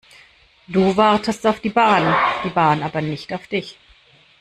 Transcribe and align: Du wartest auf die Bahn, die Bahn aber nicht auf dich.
Du 0.67 0.97
wartest 0.97 1.45
auf 1.45 1.59
die 1.59 1.69
Bahn, 1.69 2.15
die 2.43 2.49
Bahn 2.49 2.81
aber 2.81 3.03
nicht 3.03 3.31
auf 3.35 3.45
dich. 3.45 3.77